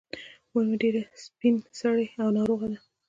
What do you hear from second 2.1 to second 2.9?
او ناروغه ده.